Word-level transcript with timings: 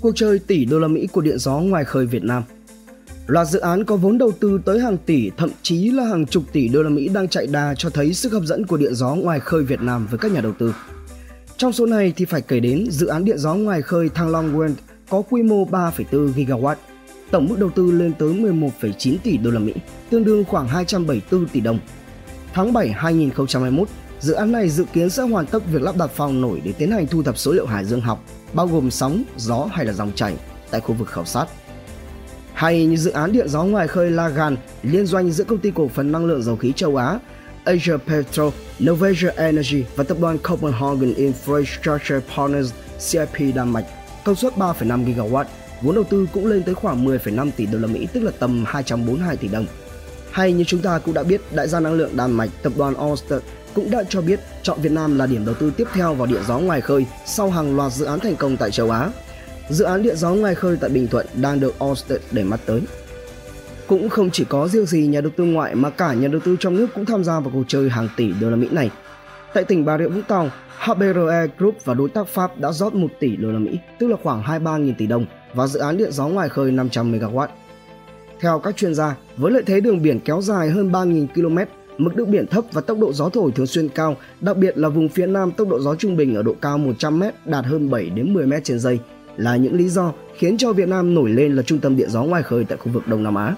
cuộc 0.00 0.12
chơi 0.16 0.38
tỷ 0.38 0.64
đô 0.64 0.78
la 0.78 0.88
Mỹ 0.88 1.06
của 1.06 1.20
điện 1.20 1.38
gió 1.38 1.58
ngoài 1.58 1.84
khơi 1.84 2.06
Việt 2.06 2.24
Nam. 2.24 2.42
Loạt 3.26 3.48
dự 3.48 3.58
án 3.58 3.84
có 3.84 3.96
vốn 3.96 4.18
đầu 4.18 4.32
tư 4.32 4.60
tới 4.64 4.80
hàng 4.80 4.96
tỷ, 5.06 5.30
thậm 5.36 5.50
chí 5.62 5.90
là 5.90 6.04
hàng 6.04 6.26
chục 6.26 6.42
tỷ 6.52 6.68
đô 6.68 6.82
la 6.82 6.90
Mỹ 6.90 7.08
đang 7.08 7.28
chạy 7.28 7.46
đà 7.46 7.74
cho 7.78 7.90
thấy 7.90 8.14
sức 8.14 8.32
hấp 8.32 8.42
dẫn 8.42 8.66
của 8.66 8.76
điện 8.76 8.94
gió 8.94 9.14
ngoài 9.14 9.40
khơi 9.40 9.62
Việt 9.62 9.80
Nam 9.80 10.06
với 10.10 10.18
các 10.18 10.32
nhà 10.32 10.40
đầu 10.40 10.52
tư. 10.58 10.74
Trong 11.56 11.72
số 11.72 11.86
này 11.86 12.12
thì 12.16 12.24
phải 12.24 12.40
kể 12.40 12.60
đến 12.60 12.86
dự 12.90 13.06
án 13.06 13.24
điện 13.24 13.38
gió 13.38 13.54
ngoài 13.54 13.82
khơi 13.82 14.08
Thăng 14.08 14.28
Long 14.28 14.58
Wind 14.58 14.74
có 15.10 15.22
quy 15.30 15.42
mô 15.42 15.64
3,4 15.64 16.32
gigawatt, 16.32 16.76
tổng 17.30 17.46
mức 17.46 17.58
đầu 17.58 17.70
tư 17.70 17.90
lên 17.90 18.12
tới 18.18 18.28
11,9 18.28 19.16
tỷ 19.22 19.36
đô 19.36 19.50
la 19.50 19.58
Mỹ, 19.58 19.72
tương 20.10 20.24
đương 20.24 20.44
khoảng 20.44 20.68
274 20.68 21.48
tỷ 21.48 21.60
đồng. 21.60 21.78
Tháng 22.52 22.72
7 22.72 22.88
2021, 22.88 23.88
dự 24.20 24.32
án 24.32 24.52
này 24.52 24.68
dự 24.68 24.84
kiến 24.92 25.10
sẽ 25.10 25.22
hoàn 25.22 25.46
tất 25.46 25.62
việc 25.72 25.82
lắp 25.82 25.96
đặt 25.96 26.10
phao 26.10 26.32
nổi 26.32 26.60
để 26.64 26.72
tiến 26.72 26.90
hành 26.90 27.06
thu 27.06 27.22
thập 27.22 27.38
số 27.38 27.52
liệu 27.52 27.66
hải 27.66 27.84
dương 27.84 28.00
học, 28.00 28.24
bao 28.52 28.66
gồm 28.66 28.90
sóng, 28.90 29.22
gió 29.36 29.68
hay 29.72 29.86
là 29.86 29.92
dòng 29.92 30.12
chảy 30.14 30.34
tại 30.70 30.80
khu 30.80 30.94
vực 30.94 31.08
khảo 31.08 31.24
sát. 31.24 31.46
Hay 32.52 32.86
như 32.86 32.96
dự 32.96 33.10
án 33.10 33.32
điện 33.32 33.48
gió 33.48 33.64
ngoài 33.64 33.88
khơi 33.88 34.10
Lagan, 34.10 34.56
liên 34.82 35.06
doanh 35.06 35.30
giữa 35.30 35.44
công 35.44 35.58
ty 35.58 35.72
cổ 35.74 35.88
phần 35.88 36.12
năng 36.12 36.26
lượng 36.26 36.42
dầu 36.42 36.56
khí 36.56 36.72
châu 36.76 36.96
Á 36.96 37.18
Asia 37.64 37.96
Petro, 38.06 38.50
Norwegian 38.78 39.32
Energy 39.36 39.84
và 39.96 40.04
tập 40.04 40.16
đoàn 40.20 40.38
Copenhagen 40.38 41.14
Infrastructure 41.14 42.20
Partners 42.36 42.72
CIP 43.10 43.54
Đan 43.54 43.72
Mạch, 43.72 43.84
công 44.24 44.34
suất 44.34 44.56
3,5 44.56 45.04
GW, 45.04 45.44
vốn 45.82 45.94
đầu 45.94 46.04
tư 46.04 46.26
cũng 46.32 46.46
lên 46.46 46.62
tới 46.62 46.74
khoảng 46.74 47.06
10,5 47.06 47.50
tỷ 47.56 47.66
đô 47.66 47.78
la 47.78 47.86
Mỹ, 47.86 48.08
tức 48.12 48.20
là 48.20 48.30
tầm 48.38 48.64
242 48.66 49.36
tỷ 49.36 49.48
đồng. 49.48 49.66
Hay 50.30 50.52
như 50.52 50.64
chúng 50.64 50.80
ta 50.80 50.98
cũng 50.98 51.14
đã 51.14 51.22
biết, 51.22 51.40
đại 51.52 51.68
gia 51.68 51.80
năng 51.80 51.92
lượng 51.94 52.16
Đan 52.16 52.32
Mạch, 52.32 52.50
tập 52.62 52.72
đoàn 52.76 52.94
Ørsted 53.12 53.42
cũng 53.78 53.90
đã 53.90 54.02
cho 54.08 54.20
biết 54.20 54.40
chọn 54.62 54.78
Việt 54.82 54.92
Nam 54.92 55.18
là 55.18 55.26
điểm 55.26 55.44
đầu 55.46 55.54
tư 55.54 55.72
tiếp 55.76 55.84
theo 55.92 56.14
vào 56.14 56.26
điện 56.26 56.42
gió 56.46 56.58
ngoài 56.58 56.80
khơi 56.80 57.06
sau 57.26 57.50
hàng 57.50 57.76
loạt 57.76 57.92
dự 57.92 58.04
án 58.04 58.20
thành 58.20 58.36
công 58.36 58.56
tại 58.56 58.70
châu 58.70 58.90
Á. 58.90 59.10
Dự 59.70 59.84
án 59.84 60.02
điện 60.02 60.16
gió 60.16 60.30
ngoài 60.30 60.54
khơi 60.54 60.76
tại 60.80 60.90
Bình 60.90 61.08
Thuận 61.08 61.26
đang 61.34 61.60
được 61.60 61.74
Ørsted 61.90 62.20
để 62.30 62.44
mắt 62.44 62.60
tới. 62.66 62.80
Cũng 63.86 64.08
không 64.08 64.30
chỉ 64.30 64.44
có 64.44 64.68
riêng 64.68 64.86
gì 64.86 65.06
nhà 65.06 65.20
đầu 65.20 65.32
tư 65.36 65.44
ngoại 65.44 65.74
mà 65.74 65.90
cả 65.90 66.14
nhà 66.14 66.28
đầu 66.28 66.40
tư 66.44 66.56
trong 66.60 66.76
nước 66.76 66.86
cũng 66.94 67.04
tham 67.04 67.24
gia 67.24 67.40
vào 67.40 67.50
cuộc 67.54 67.64
chơi 67.68 67.90
hàng 67.90 68.08
tỷ 68.16 68.32
đô 68.40 68.50
la 68.50 68.56
Mỹ 68.56 68.68
này. 68.70 68.90
Tại 69.54 69.64
tỉnh 69.64 69.84
Bà 69.84 69.98
Rịa 69.98 70.08
Vũng 70.08 70.22
Tàu, 70.22 70.50
HBRE 70.78 71.46
Group 71.58 71.74
và 71.84 71.94
đối 71.94 72.08
tác 72.08 72.28
Pháp 72.28 72.58
đã 72.60 72.72
rót 72.72 72.94
1 72.94 73.08
tỷ 73.20 73.36
đô 73.36 73.52
la 73.52 73.58
Mỹ, 73.58 73.78
tức 73.98 74.06
là 74.08 74.16
khoảng 74.22 74.42
23.000 74.42 74.94
tỷ 74.98 75.06
đồng 75.06 75.26
vào 75.54 75.66
dự 75.68 75.80
án 75.80 75.96
điện 75.96 76.12
gió 76.12 76.28
ngoài 76.28 76.48
khơi 76.48 76.72
500 76.72 77.12
MW. 77.12 77.46
Theo 78.40 78.58
các 78.58 78.76
chuyên 78.76 78.94
gia, 78.94 79.16
với 79.36 79.52
lợi 79.52 79.62
thế 79.66 79.80
đường 79.80 80.02
biển 80.02 80.20
kéo 80.20 80.40
dài 80.42 80.70
hơn 80.70 80.92
3.000 80.92 81.26
km, 81.34 81.58
mực 81.98 82.16
nước 82.16 82.28
biển 82.28 82.46
thấp 82.46 82.64
và 82.72 82.80
tốc 82.80 82.98
độ 82.98 83.12
gió 83.12 83.28
thổi 83.28 83.52
thường 83.52 83.66
xuyên 83.66 83.88
cao, 83.88 84.16
đặc 84.40 84.56
biệt 84.56 84.78
là 84.78 84.88
vùng 84.88 85.08
phía 85.08 85.26
Nam 85.26 85.50
tốc 85.50 85.68
độ 85.68 85.80
gió 85.80 85.94
trung 85.94 86.16
bình 86.16 86.34
ở 86.34 86.42
độ 86.42 86.54
cao 86.60 86.78
100m 86.78 87.30
đạt 87.44 87.64
hơn 87.64 87.90
7 87.90 88.10
đến 88.10 88.34
10m 88.34 88.60
trên 88.64 88.78
giây 88.78 88.98
là 89.36 89.56
những 89.56 89.74
lý 89.74 89.88
do 89.88 90.12
khiến 90.36 90.58
cho 90.58 90.72
Việt 90.72 90.88
Nam 90.88 91.14
nổi 91.14 91.30
lên 91.30 91.56
là 91.56 91.62
trung 91.62 91.78
tâm 91.78 91.96
điện 91.96 92.10
gió 92.10 92.22
ngoài 92.22 92.42
khơi 92.42 92.64
tại 92.64 92.78
khu 92.78 92.92
vực 92.92 93.08
Đông 93.08 93.22
Nam 93.22 93.34
Á. 93.34 93.54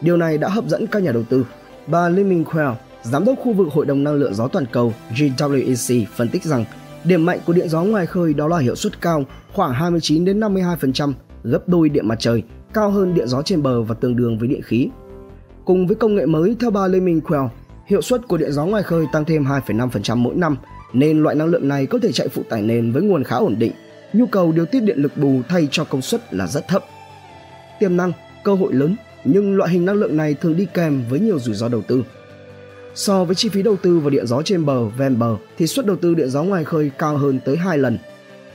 Điều 0.00 0.16
này 0.16 0.38
đã 0.38 0.48
hấp 0.48 0.68
dẫn 0.68 0.86
các 0.86 1.02
nhà 1.02 1.12
đầu 1.12 1.22
tư. 1.22 1.46
Bà 1.86 2.08
Lee 2.08 2.24
Minh 2.24 2.44
Quell, 2.44 2.70
giám 3.02 3.24
đốc 3.24 3.38
khu 3.38 3.52
vực 3.52 3.68
Hội 3.68 3.86
đồng 3.86 4.04
năng 4.04 4.14
lượng 4.14 4.34
gió 4.34 4.48
toàn 4.48 4.64
cầu 4.72 4.94
GWEC 5.14 6.04
phân 6.16 6.28
tích 6.28 6.44
rằng 6.44 6.64
điểm 7.04 7.26
mạnh 7.26 7.38
của 7.46 7.52
điện 7.52 7.68
gió 7.68 7.82
ngoài 7.82 8.06
khơi 8.06 8.34
đó 8.34 8.48
là 8.48 8.58
hiệu 8.58 8.74
suất 8.74 9.00
cao, 9.00 9.24
khoảng 9.52 9.72
29 9.72 10.24
đến 10.24 10.40
52%, 10.40 11.12
gấp 11.44 11.68
đôi 11.68 11.88
điện 11.88 12.08
mặt 12.08 12.16
trời, 12.18 12.42
cao 12.72 12.90
hơn 12.90 13.14
điện 13.14 13.28
gió 13.28 13.42
trên 13.42 13.62
bờ 13.62 13.82
và 13.82 13.94
tương 13.94 14.16
đương 14.16 14.38
với 14.38 14.48
điện 14.48 14.62
khí. 14.62 14.88
Cùng 15.64 15.86
với 15.86 15.96
công 15.96 16.14
nghệ 16.14 16.26
mới 16.26 16.56
theo 16.60 16.70
bà 16.70 16.86
Lê 16.86 17.00
Minh 17.00 17.20
Quell, 17.20 17.46
hiệu 17.90 18.02
suất 18.02 18.28
của 18.28 18.36
điện 18.36 18.52
gió 18.52 18.64
ngoài 18.64 18.82
khơi 18.82 19.06
tăng 19.12 19.24
thêm 19.24 19.44
2,5% 19.44 20.16
mỗi 20.16 20.34
năm, 20.34 20.56
nên 20.92 21.22
loại 21.22 21.36
năng 21.36 21.48
lượng 21.48 21.68
này 21.68 21.86
có 21.86 21.98
thể 22.02 22.12
chạy 22.12 22.28
phụ 22.28 22.42
tải 22.48 22.62
nền 22.62 22.92
với 22.92 23.02
nguồn 23.02 23.24
khá 23.24 23.36
ổn 23.36 23.56
định. 23.58 23.72
Nhu 24.12 24.26
cầu 24.26 24.52
điều 24.52 24.66
tiết 24.66 24.80
điện 24.80 24.98
lực 24.98 25.16
bù 25.16 25.40
thay 25.48 25.68
cho 25.70 25.84
công 25.84 26.02
suất 26.02 26.34
là 26.34 26.46
rất 26.46 26.68
thấp. 26.68 26.84
Tiềm 27.80 27.96
năng, 27.96 28.12
cơ 28.44 28.54
hội 28.54 28.72
lớn 28.72 28.96
nhưng 29.24 29.56
loại 29.56 29.70
hình 29.70 29.84
năng 29.84 29.96
lượng 29.96 30.16
này 30.16 30.34
thường 30.34 30.56
đi 30.56 30.66
kèm 30.74 31.02
với 31.10 31.20
nhiều 31.20 31.38
rủi 31.38 31.54
ro 31.54 31.68
đầu 31.68 31.82
tư. 31.82 32.04
So 32.94 33.24
với 33.24 33.34
chi 33.34 33.48
phí 33.48 33.62
đầu 33.62 33.76
tư 33.76 33.98
vào 33.98 34.10
điện 34.10 34.26
gió 34.26 34.42
trên 34.42 34.66
bờ, 34.66 34.84
ven 34.84 35.18
bờ 35.18 35.36
thì 35.58 35.66
suất 35.66 35.86
đầu 35.86 35.96
tư 35.96 36.14
điện 36.14 36.30
gió 36.30 36.42
ngoài 36.42 36.64
khơi 36.64 36.90
cao 36.98 37.16
hơn 37.16 37.40
tới 37.44 37.56
2 37.56 37.78
lần. 37.78 37.98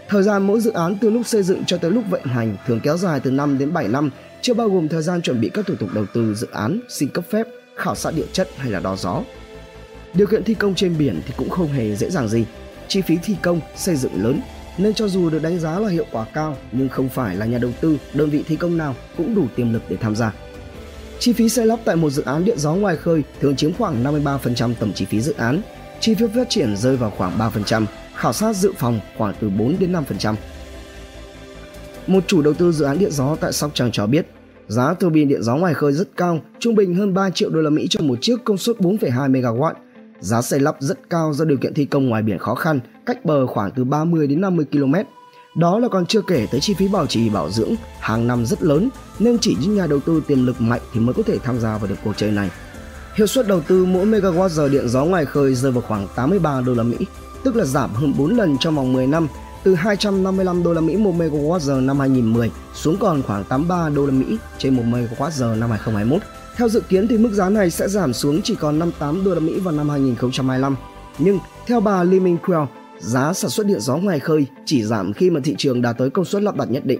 Thời 0.10 0.24
gian 0.24 0.48
mỗi 0.48 0.60
dự 0.60 0.72
án 0.72 0.98
từ 1.02 1.10
lúc 1.10 1.26
xây 1.26 1.44
dựng 1.44 1.66
cho 1.66 1.78
tới 1.78 1.92
lúc 1.92 2.04
vận 2.10 2.24
hành 2.24 2.58
thường 2.68 2.80
kéo 2.84 2.98
dài 2.98 3.20
từ 3.20 3.32
5 3.32 3.58
đến 3.58 3.74
7 3.74 3.88
năm, 3.88 4.10
chưa 4.42 4.54
bao 4.54 4.70
gồm 4.70 4.88
thời 4.88 5.02
gian 5.02 5.22
chuẩn 5.22 5.42
bị 5.42 5.50
các 5.50 5.66
thủ 5.66 5.76
tục 5.76 5.90
đầu 5.94 6.06
tư 6.14 6.34
dự 6.34 6.48
án, 6.52 6.80
xin 6.90 7.10
cấp 7.10 7.24
phép, 7.30 7.48
khảo 7.76 7.96
sát 7.96 8.12
địa 8.16 8.26
chất 8.34 8.50
hay 8.58 8.72
là 8.72 8.80
đo 8.80 8.96
gió. 8.96 9.22
Điều 10.14 10.28
kiện 10.28 10.44
thi 10.44 10.54
công 10.54 10.76
trên 10.76 10.98
biển 10.98 11.22
thì 11.26 11.34
cũng 11.38 11.50
không 11.50 11.68
hề 11.68 11.96
dễ 11.96 12.10
dàng 12.10 12.28
gì. 12.28 12.46
Chi 12.88 13.02
phí 13.02 13.18
thi 13.24 13.36
công, 13.42 13.60
xây 13.76 13.96
dựng 13.96 14.24
lớn 14.24 14.42
nên 14.78 14.94
cho 14.94 15.08
dù 15.08 15.30
được 15.30 15.42
đánh 15.42 15.60
giá 15.60 15.80
là 15.80 15.90
hiệu 15.90 16.06
quả 16.12 16.26
cao 16.34 16.58
nhưng 16.72 16.90
không 16.90 17.10
phải 17.10 17.36
là 17.36 17.46
nhà 17.46 17.58
đầu 17.58 17.72
tư, 17.82 17.98
đơn 18.14 18.30
vị 18.30 18.44
thi 18.48 18.56
công 18.56 18.78
nào 18.78 18.96
cũng 19.18 19.36
đủ 19.36 19.48
tiềm 19.56 19.74
lực 19.74 19.82
để 19.90 19.98
tham 19.98 20.16
gia. 20.16 20.34
Chi 21.20 21.34
phí 21.34 21.50
xây 21.50 21.66
lắp 21.66 21.80
tại 21.86 21.96
một 21.96 22.10
dự 22.10 22.24
án 22.24 22.46
điện 22.46 22.60
gió 22.60 22.74
ngoài 22.74 22.98
khơi 22.98 23.24
thường 23.42 23.56
chiếm 23.56 23.74
khoảng 23.74 24.04
53% 24.04 24.74
tổng 24.80 24.94
chi 24.94 25.06
phí 25.06 25.22
dự 25.22 25.34
án. 25.34 25.62
Chi 26.00 26.14
phí 26.14 26.26
phát 26.36 26.50
triển 26.50 26.78
rơi 26.78 26.98
vào 26.98 27.10
khoảng 27.18 27.38
3%, 27.38 27.86
khảo 28.16 28.34
sát 28.34 28.56
dự 28.56 28.72
phòng 28.78 29.00
khoảng 29.18 29.34
từ 29.40 29.50
4 29.50 29.76
đến 29.80 29.94
5%. 29.94 30.36
Một 32.08 32.24
chủ 32.28 32.42
đầu 32.42 32.54
tư 32.54 32.72
dự 32.72 32.86
án 32.86 33.00
điện 33.00 33.12
gió 33.12 33.36
tại 33.36 33.54
Sóc 33.54 33.72
Trăng 33.74 33.92
cho 33.92 34.08
biết, 34.08 34.28
giá 34.68 34.94
tua 34.94 35.10
bin 35.10 35.28
điện 35.28 35.44
gió 35.44 35.56
ngoài 35.56 35.74
khơi 35.74 35.94
rất 35.94 36.08
cao, 36.18 36.42
trung 36.60 36.76
bình 36.76 36.96
hơn 36.96 37.14
3 37.14 37.30
triệu 37.30 37.50
đô 37.50 37.62
la 37.62 37.70
Mỹ 37.70 37.88
cho 37.90 38.02
một 38.04 38.18
chiếc 38.22 38.44
công 38.44 38.58
suất 38.58 38.78
4,2 38.78 39.32
MW. 39.32 39.74
Giá 40.20 40.42
xây 40.42 40.60
lắp 40.60 40.76
rất 40.80 41.10
cao 41.10 41.34
do 41.34 41.46
điều 41.46 41.58
kiện 41.58 41.74
thi 41.74 41.86
công 41.86 42.10
ngoài 42.10 42.22
biển 42.22 42.40
khó 42.40 42.56
khăn, 42.56 42.80
cách 43.06 43.26
bờ 43.26 43.48
khoảng 43.48 43.72
từ 43.72 43.84
30 43.84 44.28
đến 44.28 44.42
50 44.42 44.66
km 44.72 44.94
đó 45.56 45.80
là 45.80 45.88
còn 45.88 46.06
chưa 46.06 46.22
kể 46.22 46.48
tới 46.52 46.62
chi 46.62 46.74
phí 46.74 46.88
bảo 46.88 47.08
trì 47.08 47.30
bảo 47.30 47.50
dưỡng 47.50 47.76
hàng 48.00 48.28
năm 48.28 48.46
rất 48.46 48.64
lớn 48.64 48.90
nên 49.20 49.40
chỉ 49.40 49.56
những 49.62 49.76
nhà 49.76 49.88
đầu 49.88 50.00
tư 50.00 50.22
tiềm 50.28 50.46
lực 50.46 50.62
mạnh 50.62 50.82
thì 50.94 51.00
mới 51.00 51.14
có 51.14 51.24
thể 51.24 51.40
tham 51.40 51.60
gia 51.60 51.78
vào 51.78 51.88
được 51.88 51.96
cuộc 52.04 52.18
chơi 52.18 52.32
này. 52.32 52.50
Hiệu 53.16 53.28
suất 53.28 53.48
đầu 53.48 53.62
tư 53.68 53.86
mỗi 53.86 54.06
megawatt 54.06 54.48
giờ 54.48 54.70
điện 54.70 54.90
gió 54.90 55.06
ngoài 55.06 55.26
khơi 55.26 55.56
rơi 55.56 55.72
vào 55.72 55.82
khoảng 55.82 56.08
83 56.16 56.62
đô 56.62 56.74
la 56.74 56.84
Mỹ, 56.84 56.98
tức 57.44 57.56
là 57.56 57.66
giảm 57.66 57.94
hơn 57.94 58.14
4 58.18 58.38
lần 58.38 58.58
trong 58.60 58.76
vòng 58.76 58.94
10 58.94 59.08
năm, 59.08 59.28
từ 59.66 59.76
255 59.76 60.64
đô 60.64 60.74
la 60.74 60.82
Mỹ 60.82 60.98
một 60.98 61.14
megawatt 61.18 61.60
giờ 61.60 61.82
năm 61.82 62.00
2010 62.00 62.52
xuống 62.74 62.98
còn 63.00 63.22
khoảng 63.22 63.44
83 63.44 63.90
đô 63.90 64.06
la 64.06 64.12
Mỹ 64.12 64.38
trên 64.58 64.76
một 64.76 64.84
megawatt 64.86 65.30
giờ 65.30 65.56
năm 65.60 65.70
2021. 65.70 66.22
Theo 66.56 66.70
dự 66.70 66.82
kiến 66.90 67.08
thì 67.08 67.18
mức 67.18 67.32
giá 67.34 67.50
này 67.50 67.70
sẽ 67.70 67.88
giảm 67.88 68.14
xuống 68.14 68.42
chỉ 68.42 68.56
còn 68.56 68.80
58 68.80 69.24
đô 69.24 69.34
la 69.34 69.40
Mỹ 69.40 69.60
vào 69.60 69.74
năm 69.74 69.90
2025. 69.90 70.76
Nhưng 71.18 71.40
theo 71.68 71.80
bà 71.80 72.04
Lee 72.04 72.20
Minh 72.20 72.38
Quell, 72.46 72.64
giá 73.00 73.34
sản 73.34 73.50
xuất 73.50 73.68
điện 73.68 73.80
gió 73.80 73.98
ngoài 73.98 74.20
khơi 74.20 74.46
chỉ 74.66 74.84
giảm 74.84 75.14
khi 75.14 75.30
mà 75.30 75.40
thị 75.44 75.56
trường 75.58 75.82
đạt 75.82 75.98
tới 75.98 76.10
công 76.10 76.26
suất 76.26 76.44
lắp 76.44 76.56
đặt 76.56 76.72
nhất 76.72 76.86
định. 76.86 77.00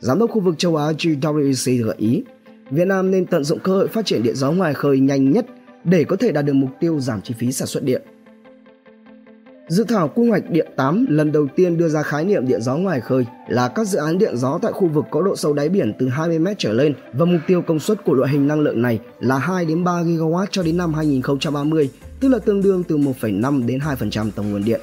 Giám 0.00 0.18
đốc 0.18 0.30
khu 0.30 0.40
vực 0.40 0.58
châu 0.58 0.76
Á 0.76 0.92
GWEC 0.98 1.84
gợi 1.84 1.96
ý, 1.98 2.22
Việt 2.70 2.86
Nam 2.86 3.10
nên 3.10 3.26
tận 3.26 3.44
dụng 3.44 3.58
cơ 3.58 3.72
hội 3.72 3.88
phát 3.88 4.06
triển 4.06 4.22
điện 4.22 4.36
gió 4.36 4.50
ngoài 4.50 4.74
khơi 4.74 5.00
nhanh 5.00 5.32
nhất 5.32 5.46
để 5.84 6.04
có 6.04 6.16
thể 6.16 6.32
đạt 6.32 6.44
được 6.44 6.54
mục 6.54 6.70
tiêu 6.80 7.00
giảm 7.00 7.22
chi 7.22 7.34
phí 7.38 7.52
sản 7.52 7.68
xuất 7.68 7.84
điện. 7.84 8.02
Dự 9.68 9.84
thảo 9.84 10.08
quy 10.14 10.28
hoạch 10.28 10.50
điện 10.50 10.66
8 10.76 11.06
lần 11.08 11.32
đầu 11.32 11.46
tiên 11.56 11.78
đưa 11.78 11.88
ra 11.88 12.02
khái 12.02 12.24
niệm 12.24 12.46
điện 12.46 12.62
gió 12.62 12.76
ngoài 12.76 13.00
khơi 13.00 13.26
là 13.48 13.68
các 13.68 13.86
dự 13.86 13.98
án 13.98 14.18
điện 14.18 14.36
gió 14.36 14.58
tại 14.62 14.72
khu 14.72 14.88
vực 14.88 15.04
có 15.10 15.22
độ 15.22 15.36
sâu 15.36 15.52
đáy 15.52 15.68
biển 15.68 15.92
từ 15.98 16.08
20 16.08 16.38
m 16.38 16.46
trở 16.58 16.72
lên 16.72 16.94
và 17.12 17.24
mục 17.24 17.40
tiêu 17.46 17.62
công 17.62 17.80
suất 17.80 18.04
của 18.04 18.14
loại 18.14 18.32
hình 18.32 18.48
năng 18.48 18.60
lượng 18.60 18.82
này 18.82 19.00
là 19.20 19.38
2 19.38 19.64
đến 19.64 19.84
3 19.84 19.92
GW 20.02 20.46
cho 20.50 20.62
đến 20.62 20.76
năm 20.76 20.94
2030, 20.94 21.90
tức 22.20 22.28
là 22.28 22.38
tương 22.38 22.62
đương 22.62 22.82
từ 22.82 22.98
1,5 22.98 23.66
đến 23.66 23.78
2% 23.78 24.30
tổng 24.30 24.52
nguồn 24.52 24.64
điện. 24.64 24.80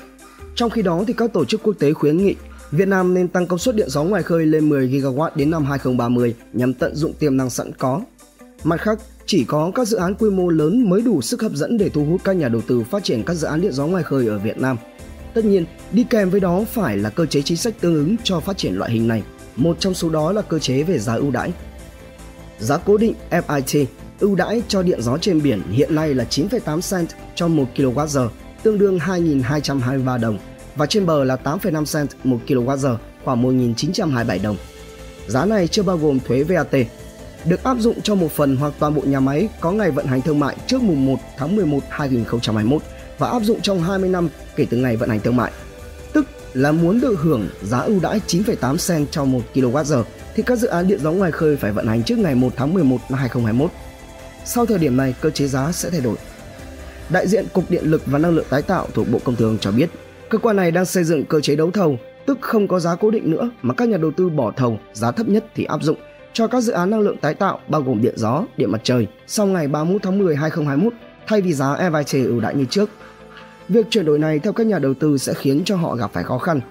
Trong 0.55 0.69
khi 0.69 0.81
đó 0.81 1.03
thì 1.07 1.13
các 1.13 1.33
tổ 1.33 1.45
chức 1.45 1.63
quốc 1.63 1.73
tế 1.79 1.93
khuyến 1.93 2.17
nghị 2.17 2.35
Việt 2.71 2.87
Nam 2.87 3.13
nên 3.13 3.27
tăng 3.27 3.47
công 3.47 3.59
suất 3.59 3.75
điện 3.75 3.89
gió 3.89 4.03
ngoài 4.03 4.23
khơi 4.23 4.45
lên 4.45 4.69
10 4.69 4.87
GW 4.87 5.29
đến 5.35 5.51
năm 5.51 5.65
2030 5.65 6.35
nhằm 6.53 6.73
tận 6.73 6.95
dụng 6.95 7.13
tiềm 7.13 7.37
năng 7.37 7.49
sẵn 7.49 7.71
có. 7.77 8.01
Mặt 8.63 8.81
khác, 8.81 8.99
chỉ 9.25 9.43
có 9.43 9.71
các 9.75 9.87
dự 9.87 9.97
án 9.97 10.15
quy 10.15 10.29
mô 10.29 10.49
lớn 10.49 10.89
mới 10.89 11.01
đủ 11.01 11.21
sức 11.21 11.41
hấp 11.41 11.51
dẫn 11.51 11.77
để 11.77 11.89
thu 11.89 12.05
hút 12.05 12.21
các 12.23 12.33
nhà 12.33 12.47
đầu 12.47 12.61
tư 12.67 12.83
phát 12.91 13.03
triển 13.03 13.23
các 13.23 13.33
dự 13.33 13.47
án 13.47 13.61
điện 13.61 13.73
gió 13.73 13.87
ngoài 13.87 14.03
khơi 14.03 14.27
ở 14.27 14.39
Việt 14.39 14.57
Nam. 14.57 14.77
Tất 15.33 15.45
nhiên, 15.45 15.65
đi 15.91 16.05
kèm 16.09 16.29
với 16.29 16.39
đó 16.39 16.63
phải 16.73 16.97
là 16.97 17.09
cơ 17.09 17.25
chế 17.25 17.41
chính 17.41 17.57
sách 17.57 17.73
tương 17.81 17.95
ứng 17.95 18.15
cho 18.23 18.39
phát 18.39 18.57
triển 18.57 18.73
loại 18.73 18.91
hình 18.91 19.07
này. 19.07 19.23
Một 19.55 19.79
trong 19.79 19.93
số 19.93 20.09
đó 20.09 20.31
là 20.31 20.41
cơ 20.41 20.59
chế 20.59 20.83
về 20.83 20.99
giá 20.99 21.13
ưu 21.13 21.31
đãi. 21.31 21.51
Giá 22.59 22.77
cố 22.77 22.97
định 22.97 23.13
FIT 23.29 23.85
ưu 24.19 24.35
đãi 24.35 24.61
cho 24.67 24.83
điện 24.83 25.01
gió 25.01 25.17
trên 25.17 25.41
biển 25.41 25.61
hiện 25.71 25.95
nay 25.95 26.13
là 26.13 26.25
9,8 26.29 26.81
cent 26.91 27.09
cho 27.35 27.47
1 27.47 27.65
kWh 27.75 28.29
tương 28.63 28.77
đương 28.77 28.97
2.223 28.97 30.19
đồng 30.19 30.37
và 30.75 30.85
trên 30.85 31.05
bờ 31.05 31.23
là 31.23 31.37
8,5 31.43 31.85
cent 31.93 32.09
1 32.23 32.37
kWh 32.47 32.97
khoảng 33.23 33.43
1.927 33.43 34.41
đồng. 34.41 34.57
Giá 35.27 35.45
này 35.45 35.67
chưa 35.67 35.83
bao 35.83 35.97
gồm 35.97 36.19
thuế 36.19 36.43
VAT, 36.43 36.75
được 37.45 37.63
áp 37.63 37.77
dụng 37.79 38.01
cho 38.01 38.15
một 38.15 38.31
phần 38.31 38.55
hoặc 38.55 38.73
toàn 38.79 38.95
bộ 38.95 39.01
nhà 39.05 39.19
máy 39.19 39.49
có 39.61 39.71
ngày 39.71 39.91
vận 39.91 40.05
hành 40.05 40.21
thương 40.21 40.39
mại 40.39 40.55
trước 40.67 40.81
mùng 40.81 41.05
1 41.05 41.19
tháng 41.37 41.55
11 41.55 41.79
2021 41.89 42.81
và 43.17 43.29
áp 43.29 43.39
dụng 43.39 43.61
trong 43.61 43.81
20 43.81 44.09
năm 44.09 44.29
kể 44.55 44.65
từ 44.69 44.77
ngày 44.77 44.97
vận 44.97 45.09
hành 45.09 45.19
thương 45.19 45.35
mại. 45.35 45.51
Tức 46.13 46.25
là 46.53 46.71
muốn 46.71 47.01
được 47.01 47.19
hưởng 47.19 47.49
giá 47.61 47.79
ưu 47.79 47.99
đãi 47.99 48.21
9,8 48.27 48.77
cent 48.87 49.11
cho 49.11 49.25
1 49.25 49.41
kWh 49.53 50.03
thì 50.35 50.43
các 50.43 50.55
dự 50.55 50.67
án 50.67 50.87
điện 50.87 50.99
gió 51.03 51.11
ngoài 51.11 51.31
khơi 51.31 51.55
phải 51.55 51.71
vận 51.71 51.87
hành 51.87 52.03
trước 52.03 52.17
ngày 52.17 52.35
1 52.35 52.53
tháng 52.55 52.73
11 52.73 52.97
năm 53.09 53.19
2021. 53.19 53.71
Sau 54.45 54.65
thời 54.65 54.79
điểm 54.79 54.97
này, 54.97 55.15
cơ 55.21 55.29
chế 55.29 55.47
giá 55.47 55.71
sẽ 55.71 55.89
thay 55.89 56.01
đổi. 56.01 56.15
Đại 57.09 57.27
diện 57.27 57.45
Cục 57.53 57.69
Điện 57.69 57.85
lực 57.85 58.01
và 58.05 58.19
Năng 58.19 58.35
lượng 58.35 58.45
tái 58.49 58.61
tạo 58.61 58.87
thuộc 58.93 59.07
Bộ 59.11 59.19
Công 59.23 59.35
Thương 59.35 59.57
cho 59.57 59.71
biết, 59.71 59.89
cơ 60.29 60.37
quan 60.37 60.55
này 60.55 60.71
đang 60.71 60.85
xây 60.85 61.03
dựng 61.03 61.25
cơ 61.25 61.41
chế 61.41 61.55
đấu 61.55 61.71
thầu 61.71 61.97
tức 62.25 62.37
không 62.41 62.67
có 62.67 62.79
giá 62.79 62.95
cố 62.95 63.11
định 63.11 63.31
nữa 63.31 63.51
mà 63.61 63.73
các 63.73 63.89
nhà 63.89 63.97
đầu 63.97 64.11
tư 64.17 64.29
bỏ 64.29 64.51
thầu 64.55 64.79
giá 64.93 65.11
thấp 65.11 65.27
nhất 65.27 65.45
thì 65.55 65.63
áp 65.63 65.83
dụng 65.83 65.97
cho 66.33 66.47
các 66.47 66.61
dự 66.61 66.73
án 66.73 66.89
năng 66.89 66.99
lượng 66.99 67.17
tái 67.17 67.33
tạo 67.33 67.59
bao 67.67 67.81
gồm 67.81 68.01
điện 68.01 68.13
gió, 68.17 68.45
điện 68.57 68.71
mặt 68.71 68.81
trời 68.83 69.07
sau 69.27 69.45
ngày 69.45 69.67
31 69.67 70.01
tháng 70.03 70.19
10 70.19 70.35
2021 70.35 70.93
thay 71.27 71.41
vì 71.41 71.53
giá 71.53 71.73
EVT 71.73 72.13
ưu 72.13 72.39
đãi 72.39 72.55
như 72.55 72.65
trước. 72.65 72.89
Việc 73.69 73.85
chuyển 73.89 74.05
đổi 74.05 74.19
này 74.19 74.39
theo 74.39 74.53
các 74.53 74.67
nhà 74.67 74.79
đầu 74.79 74.93
tư 74.93 75.17
sẽ 75.17 75.33
khiến 75.33 75.61
cho 75.65 75.75
họ 75.75 75.95
gặp 75.95 76.11
phải 76.13 76.23
khó 76.23 76.37
khăn. 76.37 76.61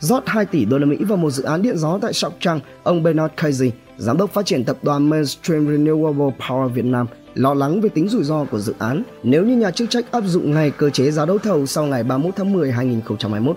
Rót 0.00 0.22
2 0.26 0.44
tỷ 0.46 0.64
đô 0.64 0.78
la 0.78 0.86
Mỹ 0.86 0.96
vào 1.04 1.18
một 1.18 1.30
dự 1.30 1.42
án 1.42 1.62
điện 1.62 1.78
gió 1.78 1.98
tại 2.02 2.12
Sóc 2.12 2.32
Trăng, 2.40 2.60
ông 2.82 3.02
Bernard 3.02 3.34
Casey, 3.36 3.72
giám 3.98 4.16
đốc 4.16 4.30
phát 4.30 4.46
triển 4.46 4.64
tập 4.64 4.76
đoàn 4.82 5.10
Mainstream 5.10 5.66
Renewable 5.66 6.32
Power 6.38 6.68
Việt 6.68 6.84
Nam, 6.84 7.06
lo 7.34 7.54
lắng 7.54 7.80
về 7.80 7.88
tính 7.88 8.08
rủi 8.08 8.24
ro 8.24 8.44
của 8.44 8.58
dự 8.58 8.74
án 8.78 9.02
nếu 9.22 9.44
như 9.44 9.56
nhà 9.56 9.70
chức 9.70 9.90
trách 9.90 10.12
áp 10.12 10.24
dụng 10.26 10.54
ngay 10.54 10.70
cơ 10.70 10.90
chế 10.90 11.10
giá 11.10 11.26
đấu 11.26 11.38
thầu 11.38 11.66
sau 11.66 11.86
ngày 11.86 12.02
31 12.02 12.36
tháng 12.36 12.52
10 12.52 12.72
2021. 12.72 13.56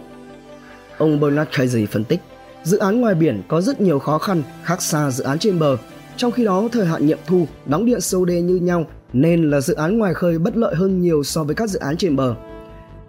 Ông 0.98 1.20
Bernard 1.20 1.50
Casey 1.58 1.86
phân 1.86 2.04
tích, 2.04 2.20
dự 2.64 2.78
án 2.78 3.02
ngoài 3.02 3.16
biển 3.16 3.42
có 3.48 3.62
rất 3.62 3.82
nhiều 3.82 4.00
khó 4.00 4.18
khăn 4.18 4.44
khác 4.64 4.82
xa 4.82 5.12
dự 5.12 5.24
án 5.24 5.40
trên 5.40 5.60
bờ. 5.60 5.78
Trong 6.18 6.32
khi 6.32 6.46
đó, 6.46 6.68
thời 6.72 6.86
hạn 6.86 7.06
nghiệm 7.06 7.18
thu, 7.26 7.48
đóng 7.66 7.86
điện 7.86 8.00
COD 8.12 8.30
như 8.30 8.56
nhau 8.56 8.86
nên 9.14 9.50
là 9.50 9.62
dự 9.62 9.74
án 9.74 9.98
ngoài 9.98 10.14
khơi 10.14 10.40
bất 10.40 10.58
lợi 10.58 10.76
hơn 10.76 11.02
nhiều 11.02 11.24
so 11.24 11.44
với 11.44 11.56
các 11.56 11.70
dự 11.70 11.80
án 11.80 11.98
trên 11.98 12.16
bờ. 12.16 12.36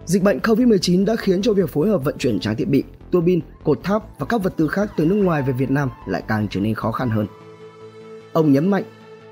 Dịch 0.05 0.23
bệnh 0.23 0.39
COVID-19 0.39 1.05
đã 1.05 1.15
khiến 1.15 1.41
cho 1.41 1.53
việc 1.53 1.69
phối 1.69 1.89
hợp 1.89 2.03
vận 2.03 2.17
chuyển 2.17 2.39
trang 2.39 2.55
thiết 2.55 2.67
bị, 2.67 2.83
tua 3.11 3.21
bin, 3.21 3.39
cột 3.63 3.83
tháp 3.83 4.19
và 4.19 4.25
các 4.25 4.43
vật 4.43 4.53
tư 4.57 4.67
khác 4.67 4.91
từ 4.97 5.05
nước 5.05 5.15
ngoài 5.15 5.41
về 5.41 5.53
Việt 5.53 5.71
Nam 5.71 5.89
lại 6.07 6.23
càng 6.27 6.47
trở 6.49 6.59
nên 6.59 6.75
khó 6.75 6.91
khăn 6.91 7.09
hơn. 7.09 7.27
Ông 8.33 8.53
nhấn 8.53 8.67
mạnh, 8.67 8.83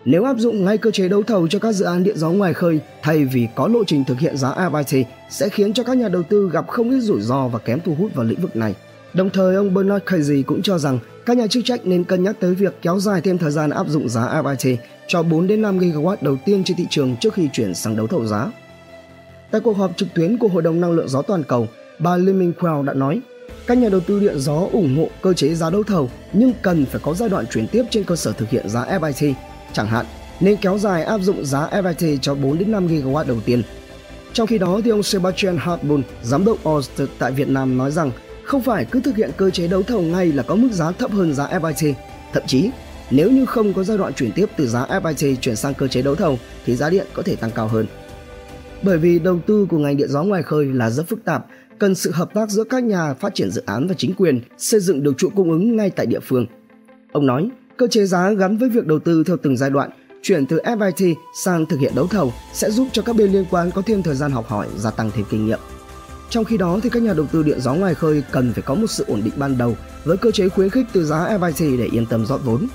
nếu 0.06 0.24
áp 0.24 0.38
dụng 0.38 0.66
ngay 0.66 0.78
cơ 0.78 0.92
chế 0.92 1.10
đấu 1.10 1.24
thầu 1.24 1.48
cho 1.48 1.60
các 1.60 1.72
dự 1.72 1.86
án 1.86 2.04
điện 2.04 2.18
gió 2.18 2.30
ngoài 2.30 2.54
khơi 2.54 2.80
thay 3.02 3.26
vì 3.26 3.48
có 3.56 3.68
lộ 3.68 3.84
trình 3.84 4.04
thực 4.08 4.20
hiện 4.20 4.38
giá 4.38 4.50
FIT 4.50 5.04
sẽ 5.30 5.50
khiến 5.50 5.74
cho 5.74 5.84
các 5.84 5.98
nhà 5.98 6.10
đầu 6.10 6.24
tư 6.24 6.50
gặp 6.54 6.68
không 6.68 6.92
ít 6.92 7.00
rủi 7.00 7.22
ro 7.22 7.48
và 7.48 7.60
kém 7.60 7.80
thu 7.86 7.96
hút 7.96 8.16
vào 8.16 8.26
lĩnh 8.26 8.42
vực 8.42 8.56
này. 8.56 8.76
Đồng 9.14 9.30
thời, 9.30 9.56
ông 9.56 9.74
Bernard 9.74 10.06
Casey 10.06 10.44
cũng 10.44 10.62
cho 10.62 10.78
rằng 10.78 11.00
các 11.26 11.38
nhà 11.38 11.48
chức 11.48 11.66
trách 11.66 11.86
nên 11.86 12.04
cân 12.04 12.24
nhắc 12.24 12.36
tới 12.40 12.56
việc 12.56 12.74
kéo 12.82 13.00
dài 13.00 13.22
thêm 13.22 13.38
thời 13.38 13.52
gian 13.52 13.70
áp 13.70 13.88
dụng 13.88 14.10
giá 14.10 14.42
FIT 14.44 14.78
cho 15.08 15.24
4 15.24 15.48
đến 15.48 15.62
5 15.62 15.80
GW 15.80 16.16
đầu 16.22 16.38
tiên 16.46 16.64
trên 16.64 16.78
thị 16.78 16.86
trường 16.90 17.16
trước 17.22 17.34
khi 17.34 17.50
chuyển 17.54 17.74
sang 17.74 17.96
đấu 17.96 18.08
thầu 18.08 18.26
giá. 18.26 18.52
Tại 19.52 19.62
cuộc 19.62 19.78
họp 19.78 19.98
trực 19.98 20.14
tuyến 20.14 20.38
của 20.38 20.48
Hội 20.48 20.62
đồng 20.62 20.82
Năng 20.82 20.92
lượng 20.92 21.08
gió 21.08 21.22
toàn 21.22 21.44
cầu, 21.44 21.68
bà 22.00 22.18
Liming 22.18 22.54
Crow 22.60 22.84
đã 22.84 22.94
nói, 22.94 23.22
các 23.68 23.78
nhà 23.78 23.90
đầu 23.90 24.00
tư 24.00 24.20
điện 24.20 24.40
gió 24.40 24.68
ủng 24.72 24.98
hộ 24.98 25.10
cơ 25.22 25.34
chế 25.34 25.54
giá 25.54 25.70
đấu 25.70 25.84
thầu 25.84 26.10
nhưng 26.34 26.54
cần 26.62 26.86
phải 26.86 27.02
có 27.04 27.14
giai 27.14 27.30
đoạn 27.30 27.46
chuyển 27.48 27.68
tiếp 27.68 27.84
trên 27.90 28.04
cơ 28.04 28.16
sở 28.16 28.32
thực 28.32 28.50
hiện 28.50 28.70
giá 28.70 28.86
FIT, 28.86 29.34
chẳng 29.74 29.88
hạn 29.88 30.06
nên 30.40 30.58
kéo 30.58 30.78
dài 30.78 31.04
áp 31.04 31.18
dụng 31.18 31.46
giá 31.46 31.70
FIT 31.72 32.18
cho 32.22 32.36
4 32.36 32.58
đến 32.58 32.72
5 32.72 32.88
GW 32.88 33.28
đầu 33.28 33.38
tiên. 33.46 33.64
Trong 34.34 34.48
khi 34.48 34.58
đó 34.58 34.82
thì 34.84 34.90
ông 34.90 35.04
Sebastian 35.04 35.58
Hartbull, 35.58 36.02
giám 36.24 36.46
đốc 36.46 36.70
Oster 36.70 37.08
tại 37.20 37.32
Việt 37.32 37.50
Nam 37.50 37.78
nói 37.78 37.92
rằng 37.92 38.12
không 38.54 38.62
phải 38.62 38.86
cứ 38.86 39.00
thực 39.00 39.16
hiện 39.16 39.32
cơ 39.38 39.50
chế 39.50 39.68
đấu 39.68 39.84
thầu 39.84 40.02
ngay 40.02 40.32
là 40.32 40.44
có 40.44 40.56
mức 40.56 40.72
giá 40.72 40.92
thấp 40.92 41.12
hơn 41.12 41.34
giá 41.34 41.48
FIT, 41.48 41.94
thậm 42.34 42.44
chí 42.48 42.70
nếu 43.12 43.32
như 43.32 43.46
không 43.46 43.74
có 43.74 43.84
giai 43.84 43.98
đoạn 43.98 44.14
chuyển 44.14 44.32
tiếp 44.32 44.46
từ 44.58 44.68
giá 44.68 44.86
FIT 44.86 45.36
chuyển 45.36 45.56
sang 45.56 45.74
cơ 45.74 45.88
chế 45.88 46.02
đấu 46.02 46.16
thầu 46.16 46.40
thì 46.66 46.76
giá 46.76 46.90
điện 46.90 47.08
có 47.14 47.24
thể 47.24 47.36
tăng 47.36 47.52
cao 47.52 47.68
hơn. 47.68 47.86
Bởi 48.82 48.98
vì 48.98 49.20
đầu 49.20 49.40
tư 49.48 49.68
của 49.70 49.78
ngành 49.78 49.98
điện 49.98 50.10
gió 50.10 50.24
ngoài 50.24 50.44
khơi 50.44 50.66
là 50.66 50.90
rất 50.90 51.08
phức 51.08 51.26
tạp, 51.26 51.46
cần 51.80 51.96
sự 51.96 52.12
hợp 52.12 52.34
tác 52.34 52.50
giữa 52.50 52.64
các 52.64 52.84
nhà 52.84 53.14
phát 53.14 53.36
triển 53.36 53.52
dự 53.52 53.64
án 53.66 53.88
và 53.88 53.96
chính 53.98 54.14
quyền 54.14 54.42
xây 54.58 54.80
dựng 54.80 55.04
được 55.04 55.18
chuỗi 55.18 55.32
cung 55.36 55.52
ứng 55.52 55.76
ngay 55.76 55.90
tại 55.90 56.06
địa 56.06 56.20
phương. 56.20 56.46
Ông 57.12 57.26
nói, 57.26 57.50
cơ 57.78 57.88
chế 57.88 58.06
giá 58.06 58.32
gắn 58.32 58.58
với 58.58 58.70
việc 58.70 58.86
đầu 58.86 59.00
tư 59.00 59.24
theo 59.28 59.38
từng 59.44 59.58
giai 59.58 59.70
đoạn, 59.70 59.90
chuyển 60.22 60.46
từ 60.46 60.60
FIT 60.64 61.14
sang 61.44 61.66
thực 61.66 61.80
hiện 61.80 61.96
đấu 61.96 62.08
thầu 62.08 62.34
sẽ 62.54 62.72
giúp 62.72 62.88
cho 62.92 63.02
các 63.02 63.16
bên 63.16 63.32
liên 63.32 63.46
quan 63.50 63.72
có 63.72 63.82
thêm 63.86 64.04
thời 64.04 64.16
gian 64.16 64.32
học 64.32 64.48
hỏi, 64.48 64.68
gia 64.78 64.92
tăng 64.92 65.12
thêm 65.16 65.26
kinh 65.30 65.46
nghiệm. 65.46 65.60
Trong 66.34 66.46
khi 66.46 66.58
đó 66.58 66.80
thì 66.84 66.90
các 66.90 67.04
nhà 67.04 67.14
đầu 67.14 67.26
tư 67.32 67.44
điện 67.44 67.62
gió 67.62 67.74
ngoài 67.74 67.96
khơi 67.96 68.24
cần 68.32 68.54
phải 68.54 68.62
có 68.62 68.76
một 68.76 68.88
sự 68.88 69.06
ổn 69.08 69.22
định 69.24 69.34
ban 69.38 69.58
đầu 69.58 69.78
với 70.04 70.18
cơ 70.18 70.32
chế 70.32 70.50
khuyến 70.50 70.70
khích 70.70 70.86
từ 70.94 71.06
giá 71.06 71.38
FIT 71.38 71.78
để 71.78 71.86
yên 71.92 72.06
tâm 72.06 72.26
rót 72.26 72.38
vốn. 72.38 72.68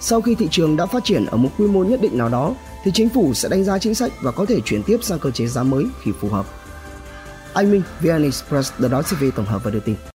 Sau 0.00 0.20
khi 0.20 0.34
thị 0.34 0.48
trường 0.50 0.76
đã 0.76 0.86
phát 0.86 1.04
triển 1.04 1.26
ở 1.26 1.36
một 1.36 1.50
quy 1.58 1.66
mô 1.66 1.84
nhất 1.84 2.00
định 2.02 2.18
nào 2.18 2.28
đó 2.28 2.54
thì 2.84 2.90
chính 2.94 3.08
phủ 3.08 3.34
sẽ 3.34 3.48
đánh 3.48 3.64
giá 3.64 3.78
chính 3.78 3.94
sách 3.94 4.12
và 4.22 4.30
có 4.30 4.46
thể 4.46 4.60
chuyển 4.60 4.82
tiếp 4.82 4.98
sang 5.02 5.18
cơ 5.18 5.30
chế 5.30 5.46
giá 5.46 5.62
mới 5.62 5.86
khi 6.02 6.12
phù 6.20 6.28
hợp. 6.28 6.46
Anh 7.52 7.70
Minh, 7.70 7.82
VN 8.00 8.22
Express, 8.22 8.72
The 8.82 8.88
Dot 8.88 9.04
TV 9.06 9.24
tổng 9.36 9.46
hợp 9.46 9.64
và 9.64 9.70
đưa 9.70 9.80
tin. 9.80 10.10